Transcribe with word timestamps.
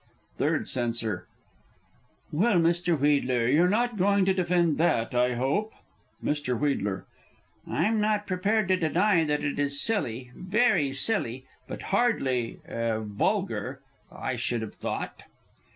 Third 0.39 0.67
C. 0.67 0.81
Well, 2.31 2.55
Mr. 2.59 2.97
Wheedler, 2.99 3.47
you're 3.53 3.69
not 3.69 3.97
going 3.99 4.25
to 4.25 4.33
defend 4.33 4.79
that, 4.79 5.13
I 5.13 5.35
hope? 5.35 5.75
Mr. 6.25 6.55
W. 6.59 7.03
I'm 7.69 8.01
not 8.01 8.25
prepared 8.25 8.67
to 8.69 8.77
deny 8.77 9.23
that 9.23 9.43
it 9.43 9.59
is 9.59 9.79
silly 9.79 10.31
very 10.35 10.91
silly 10.91 11.45
but 11.67 11.83
hardly 11.93 12.61
er 12.67 13.01
vulgar, 13.05 13.81
I 14.11 14.37
should 14.37 14.63
have 14.63 14.73
thought? 14.73 15.21